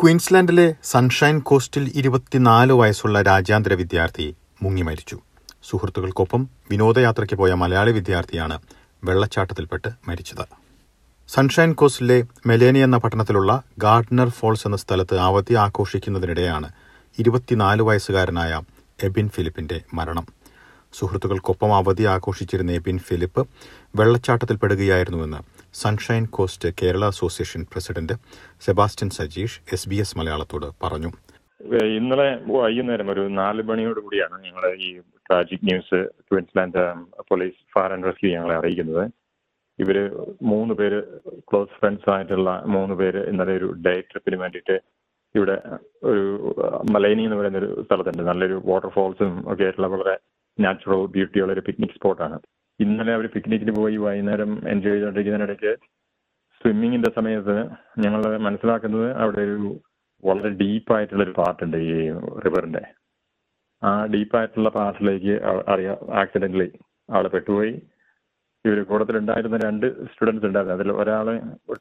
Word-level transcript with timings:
ക്വീൻസ്ലാൻഡിലെ 0.00 0.64
sunshine 0.84 1.36
കോസ്റ്റിൽ 1.48 1.84
ഇരുപത്തിനാല് 1.94 2.72
വയസ്സുള്ള 2.72 3.22
രാജ്യാന്തര 3.22 3.74
വിദ്യാർത്ഥി 3.74 4.26
മുങ്ങി 4.62 4.82
മരിച്ചു. 4.82 5.16
സുഹൃത്തുക്കൾക്കൊപ്പം 5.64 6.42
വിനോദയാത്രയ്ക്ക് 6.70 7.36
പോയ 7.36 7.52
മലയാളി 7.52 7.90
വിദ്യാർത്ഥിയാണ് 7.90 8.56
വെള്ളച്ചാട്ടത്തിൽപ്പെട്ട് 9.04 9.90
മരിച്ചത്. 10.08 10.44
സൺഷൈൻ 11.28 11.72
കോസ്റ്റിലെ 11.72 12.18
മെലേനി 12.46 12.78
എന്ന 12.78 12.96
പട്ടണത്തിലുള്ള 12.96 13.62
ഗാർഡനർ 13.78 14.28
ഫോൾസ് 14.28 14.66
എന്ന 14.66 14.76
സ്ഥലത്ത് 14.76 15.18
അവധി 15.18 15.54
ആഘോഷിക്കുന്നതിനിടെയാണ് 15.64 16.70
ഇരുപത്തിനാല് 17.18 17.82
വയസ്സുകാരനായ 17.82 18.60
എബിൻ 19.08 19.28
ഫിലിപ്പിന്റെ 19.28 19.80
മരണം. 19.94 20.26
സുഹൃത്തുക്കൾക്കൊപ്പം 20.94 21.76
അവധി 21.76 22.04
ആഘോഷിച്ചിരുന്ന 22.16 22.72
Ebin 22.72 22.98
Philip 22.98 23.42
വെള്ളച്ചാട്ടത്തിൽപ്പെടുകയായിരുന്നുവെന്ന് 23.96 25.40
Sunshine 25.80 26.24
Coast 26.36 26.68
Kerala 26.80 27.04
association 27.14 27.62
president 27.72 28.14
Sebastian 28.66 29.10
Sajeesh 29.18 29.58
S 29.74 29.88
B 29.90 29.96
S 30.04 30.16
മലയാളത്തോട് 30.18 30.68
പറഞ്ഞു. 30.84 31.10
ഇന്നലെ 31.98 32.28
വൈകുന്നേരം 32.54 33.08
ഒരു 33.14 33.22
നാല് 33.40 33.62
മണിയോട് 33.68 34.00
കൂടിയാണ് 34.04 34.36
ഞങ്ങൾ 34.46 34.64
ഈ 34.86 34.88
tragic 35.26 35.66
news 35.68 35.98
Queensland 36.28 36.82
police 37.30 37.58
fire 37.74 37.92
and 37.94 38.08
rescue 38.08 38.30
ഞങ്ങളെ 38.36 38.54
അറിയിക്കുന്നത്. 38.60 39.04
ഇവർ 39.78 39.96
മൂന്ന് 40.50 40.74
പേര് 40.80 40.98
ക്ലോസ് 41.48 41.78
ഫ്രണ്ട്സ് 41.80 42.10
ആയിട്ടുള്ള 42.14 42.50
മൂന്ന് 42.74 42.94
പേര് 43.00 43.22
ഇന്നലെ 43.30 43.54
ഒരു 43.60 43.68
ഡേ 43.86 43.94
ട്രിപ്പിന് 44.10 44.38
വേണ്ടിയിട്ട് 44.42 44.76
ഇവിടെ 45.34 45.56
ഒരു 46.10 46.24
മലൈനി 46.94 47.24
എന്ന് 47.26 47.38
പറയുന്ന 47.40 47.58
ഒരു 47.62 47.70
സ്ഥലത്തുണ്ട്. 47.86 48.22
നല്ലൊരു 48.30 48.58
വാട്ടർഫോൾസും 48.70 49.32
ഒക്കെ 49.52 49.64
ആയിട്ടുള്ള 49.66 49.88
വളരെ 49.94 50.14
നാച്ചുറൽ 50.58 51.02
ബ്യൂട്ടിയുള്ള 51.16 51.52
ഒരു 51.56 51.64
പിക്നിക് 51.66 51.96
സ്പോട്ടാണ് 51.98 52.38
ഇന്നലെ 52.80 53.12
അവർ 53.16 53.26
പിക്നിക്കിന് 53.34 53.72
പോയി 53.78 53.96
വൈകുന്നേരം 54.04 54.50
എൻജോയ് 54.72 54.94
ചെയ്തുകൊണ്ടിരിക്കുന്നതിനിടയ്ക്ക് 54.94 55.72
സ്വിമ്മിങ്ങിന്റെ 56.60 57.10
സമയത്ത് 57.18 57.56
ഞങ്ങൾ 58.04 58.22
മനസ്സിലാക്കുന്നത് 58.46 59.08
അവിടെ 59.22 59.42
ഒരു 59.48 59.68
വളരെ 60.22 60.50
ഡീപ്പായിട്ടുള്ള 60.60 61.22
ഒരു 61.26 61.34
പാർട്ടുണ്ട് 61.40 61.76
ഈ 61.88 61.94
റിവറിന്റെ 62.44 62.82
ആ 63.82 63.90
ഡീപ്പായിട്ടുള്ള 64.12 64.68
പാർട്ടിലേക്ക് 64.78 65.34
അറിയാം 65.72 65.98
ആക്സിഡന്റലി 66.20 66.68
ആൾ 67.08 67.24
പെട്ടുപോയി. 67.34 67.72
ഇവർ 68.64 68.78
കൂട്ടത്തിലുണ്ടായിരുന്ന 68.90 69.58
രണ്ട് 69.66 69.86
സ്റ്റുഡൻസ് 70.12 70.46
ഉണ്ടായിരുന്നു. 70.48 70.76
അതിൽ 70.78 70.88
ഒരാൾ 71.02 71.26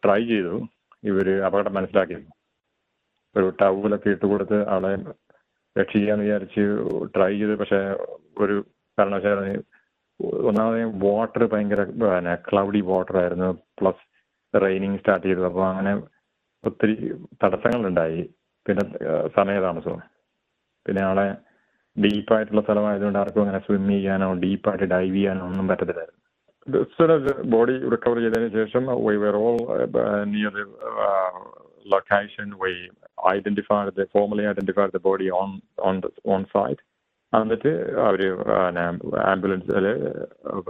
ട്രൈ 0.03 0.21
ചെയ്തു. 0.33 0.55
ഇവർ 1.03 1.27
അപകടം 1.47 1.73
മനസ്സിലാക്കി 1.77 2.17
ഒരു 3.35 3.47
ടവലൊക്കെ 3.61 4.09
ഇട്ട് 4.15 4.25
കൊടുത്ത് 4.33 4.57
ആളെ 4.73 4.91
രക്ഷിക്കാന്ന് 5.75 6.25
വിചാരിച്ച് 6.25 6.63
ട്രൈ 7.15 7.31
ചെയ്തു. 7.39 7.55
പക്ഷെ 7.61 7.79
ഒരു 8.43 8.55
കാരണവശാലും 8.97 9.63
ഒന്നാമത് 10.19 10.81
വാട്ടർ 11.05 11.43
ഭയങ്കര 11.53 11.83
പിന്നെ 12.01 12.35
ക്ലൗഡി 12.49 12.81
വാട്ടർ 12.91 13.15
ആയിരുന്നു. 13.23 13.49
പ്ലസ് 13.79 14.03
റെയിനിങ് 14.53 14.99
സ്റ്റാർട്ട് 15.01 15.25
ചെയ്തു. 15.27 15.41
അപ്പോൾ 15.49 15.65
അങ്ങനെ 15.71 15.93
ഒത്തിരി 16.63 16.95
തടസ്സങ്ങൾ 17.43 17.81
ഉണ്ടായി 17.89 18.21
പിന്നെ 18.65 18.83
സമയതാമസവും. 19.37 20.01
പിന്നെ 20.85 21.01
ആളെ 21.09 21.27
ഡീപ്പായിട്ടുള്ള 21.97 22.61
സ്ഥലമായതുകൊണ്ട് 22.61 23.19
ആർക്കും 23.19 23.43
അങ്ങനെ 23.43 23.59
സ്വിം 23.65 23.85
ചെയ്യാനോ 23.89 24.27
ഡീപ്പായിട്ട് 24.43 24.87
ഡൈവ് 24.93 25.15
ചെയ്യാനോ 25.15 25.43
ഒന്നും 25.49 25.67
പറ്റത്തില്ലായിരുന്നു. 25.67 26.21
ബോഡി 27.53 27.73
റിക്കവർ 27.93 28.17
ചെയ്തതിന് 28.23 28.49
ശേഷം 28.59 28.83
we 29.07 29.15
were 29.23 29.35
all 29.45 29.57
near 30.33 30.55
location 31.85 32.47
we 32.63 32.73
identified 33.35 34.05
formally 34.13 34.45
identified 34.51 34.93
the 34.97 35.01
body 35.09 35.27
on 35.39 35.49
on 35.87 35.97
on 36.33 36.43
site 36.55 36.81
എന്നിട്ട് 37.37 37.71
അവർ 38.07 38.21
ആംബുലൻസിൽ 39.33 39.87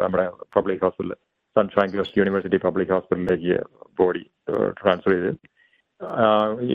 നമ്മുടെ 0.03 0.25
public 0.55 0.83
hospital 0.85 1.13
Sunshine 1.55 1.89
Coast 1.97 2.19
university 2.19 2.59
public 2.65 2.93
ഹോസ്പിറ്റലിലേക്ക് 2.95 3.57
ബോഡി 4.01 4.23
ട്രാൻസ്ഫർ 4.79 5.13
ചെയ്ത്. 5.15 5.31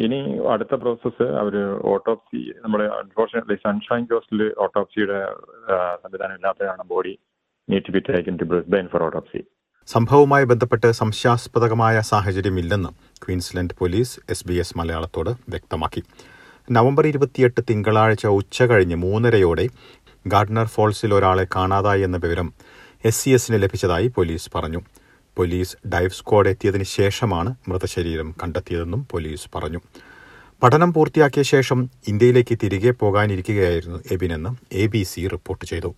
ഇനി 0.04 0.20
അടുത്ത 0.52 0.74
പ്രോസസ്സ് 0.82 1.26
അവർ 1.40 1.54
ഓട്ടോപ്സി 1.92 2.40
നമ്മുടെ 2.64 2.86
അൺഫോർച്ചുനേറ്റ്ലി 3.00 3.56
സൺഷൈൻ 3.66 4.04
കോസ്റ്റിൽ 4.12 4.42
ഓട്ടോപ്സിയുടെ 4.66 5.18
സംവിധാനം 6.04 6.34
ഇല്ലാത്തതാണ് 6.38 6.84
body 6.94 7.14
need 7.68 7.86
to 7.88 7.94
be 7.96 8.02
taken 8.10 8.36
to 8.42 8.48
Brisbane 8.52 8.88
for 8.94 9.02
autopsy 9.08 9.42
സംഭവവുമായി 9.88 10.44
ബന്ധപ്പെട്ട് 10.50 10.88
സംശയാസ്പദമായ 11.02 11.96
സാഹചര്യമില്ലെന്ന് 12.12 12.90
Queensland 13.24 13.76
police 13.80 14.12
S 14.32 14.46
B 14.48 14.56
S 14.62 14.76
മലയാളത്തോട് 14.78 15.30
വ്യക്തമാക്കി. 15.54 16.02
നവംബർ 16.70 17.06
ഇരുപത്തിയെട്ട് 17.06 17.60
തിങ്കളാഴ്ച 17.70 18.26
ഉച്ച 18.26 18.62
കഴിഞ്ഞ് 18.62 18.96
മൂന്നരയോടെ 18.96 19.68
ഗാർഡ്നർ 20.26 20.66
ഫോൾസിൽ 20.66 21.14
ഒരാളെ 21.14 21.46
കാണാതായി 21.56 22.02
എന്ന 22.02 22.16
വിവരം 22.16 22.52
എസ് 23.04 23.24
സി 23.24 23.30
എസിന് 23.30 23.62
ലഭിച്ചതായി 23.62 24.08
പോലീസ് 24.08 24.50
പറഞ്ഞു. 24.54 24.80
പോലീസ് 25.36 25.76
ഡൈവ് 25.88 26.10
സ്ക്വാഡ് 26.10 26.48
എത്തിയതിനു 26.48 26.84
ശേഷമാണ് 26.84 27.54
മൃതശരീരം 27.68 28.34
കണ്ടെത്തിയതെന്നും 28.42 29.06
പോലീസ് 29.10 29.48
പറഞ്ഞു. 29.54 29.80
പഠനം 30.62 30.92
പൂർത്തിയാക്കിയ 30.92 31.42
ശേഷം 31.42 31.90
ഇന്ത്യയിലേക്ക് 32.08 32.58
തിരികെ 32.62 32.90
പോകാനിരിക്കുകയായിരുന്നു 32.90 34.00
എബിനെന്ന് 34.10 34.50
എ 34.72 34.86
ബി 34.86 35.02
സി 35.02 35.28
റിപ്പോർട്ട് 35.28 35.64
ചെയ്തു. 35.64 35.94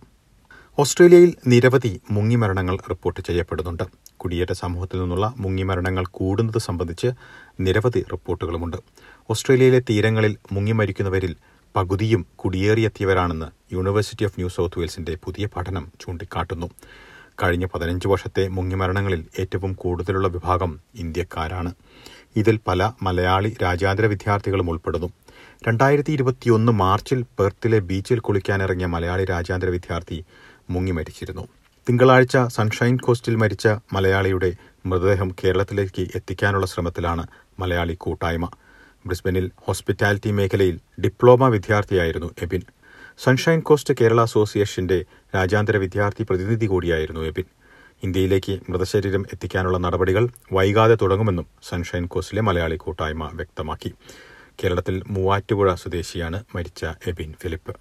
ഓസ്ട്രേലിയയിൽ 0.77 1.35
നിരവധി 1.47 2.01
മുങ്ങിമരണങ്ങൾ 2.11 2.75
റിപ്പോർട്ട് 2.89 3.21
ചെയ്യപ്പെടുന്നുണ്ട്. 3.21 3.83
കുടിയേറ്റ 4.17 4.51
സമൂഹത്തിൽ 4.51 4.99
നിന്നുള്ള 5.01 5.33
മുങ്ങിമരണങ്ങൾ 5.37 6.05
കൂടുന്നത് 6.11 6.57
സംബന്ധിച്ച് 6.57 7.07
നിരവധി 7.59 8.01
റിപ്പോർട്ടുകളുമുണ്ട്. 8.11 8.77
ഓസ്ട്രേലിയയിലെ 9.29 9.79
തീരങ്ങളിൽ 9.89 10.37
മുങ്ങിമരിക്കുന്നവരിൽ 10.51 11.35
പകുതിയും 11.75 12.25
കുടിയേറിയെത്തിയവരാണെന്ന് 12.35 13.45
യൂണിവേഴ്സിറ്റി 13.73 14.25
ഓഫ് 14.25 14.39
ന്യൂ 14.39 14.49
സൗത്ത് 14.49 14.79
വെയിൽസിന്റെ 14.79 15.17
പുതിയ 15.23 15.45
പഠനം 15.45 15.91
ചൂണ്ടിക്കാട്ടുന്നു. 16.01 16.69
കഴിഞ്ഞ 17.43 17.65
പതിനഞ്ച് 17.65 18.07
വർഷത്തെ 18.07 18.47
മുങ്ങിമരണങ്ങളിൽ 18.47 19.25
ഏറ്റവും 19.39 19.73
കൂടുതലുള്ള 19.73 20.27
വിഭാഗം 20.27 20.79
ഇന്ത്യക്കാരാണ്. 20.95 21.73
ഇതിൽ 22.35 22.59
പല 22.67 22.91
മലയാളി 23.03 23.57
രാജ്യാന്തര 23.63 24.05
വിദ്യാർത്ഥികളും 24.05 24.69
ഉൾപ്പെടുന്നു. 24.69 25.09
രണ്ടായിരത്തി 25.67 26.11
ഇരുപത്തിയൊന്ന് 26.11 26.71
മാർച്ചിൽ 26.71 27.23
പെർത്തിലെ 27.39 27.79
ബീച്ചിൽ 27.79 28.19
കുളിക്കാനിറങ്ങിയ 28.19 28.85
മലയാളി 28.85 29.25
രാജ്യാന്തര 29.25 29.69
വിദ്യാർത്ഥി 29.69 30.17
മുങ്ങി 30.75 30.93
മരിച്ചിരുന്നു. 30.97 31.45
തിങ്കളാഴ്ച 31.87 32.37
സൺഷൈൻ 32.55 32.95
കോസ്റ്റിൽ 33.05 33.35
മരിച്ച 33.35 33.67
മലയാളിയുടെ 33.93 34.49
മൃതദേഹം 34.85 35.29
കേരളത്തിലേക്ക് 35.39 36.03
എത്തിക്കാനുള്ള 36.15 36.65
ശ്രമത്തിലാണ് 36.65 37.25
മലയാളി 37.59 37.95
കൂട്ടായ്മ. 38.03 38.45
ബ്രിസ്ബനിൽ 39.05 39.45
ഹോസ്പിറ്റാലിറ്റി 39.65 40.31
മേഖലയിൽ 40.39 40.77
ഡിപ്ലോമ 41.03 41.47
വിദ്യാർത്ഥിയായിരുന്നു 41.55 42.29
എബിൻ. 42.41 42.63
സൺഷൈൻ 43.23 43.59
കോസ്റ്റ് 43.59 43.93
കേരള 44.01 44.21
അസോസിയേഷന്റെ 44.21 44.97
രാജ്യാന്തര 45.35 45.77
വിദ്യാർത്ഥി 45.77 46.23
പ്രതിനിധി 46.29 46.65
കൂടിയായിരുന്നു 46.65 47.21
എബിൻ. 47.31 47.47
ഇന്ത്യയിലേക്ക് 48.03 48.53
മൃതശരീരം 48.69 49.23
എത്തിക്കാനുള്ള 49.33 49.77
നടപടികൾ 49.77 50.23
വൈകാതെ 50.53 50.95
തുടങ്ങുമെന്നും 51.01 51.47
സൺഷൈൻ 51.69 52.05
കോസ്റ്റിലെ 52.13 52.41
മലയാളി 52.41 52.77
കൂട്ടായ്മ 52.83 53.31
വ്യക്തമാക്കി. 53.33 53.91
കേരളത്തിൽ 54.61 54.95
മൂവാറ്റുപുഴ 55.15 55.69
സ്വദേശിയാണ് 55.83 56.39
മരിച്ച 56.55 56.83
എബിൻ 57.11 57.31
ഫിലിപ്പ്. 57.41 57.75